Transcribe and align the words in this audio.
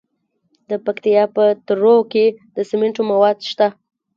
د 0.69 0.71
پکتیکا 0.85 1.25
په 1.35 1.43
تروو 1.65 1.97
کې 2.11 2.25
د 2.55 2.57
سمنټو 2.69 3.01
مواد 3.11 3.37
شته. 3.49 3.67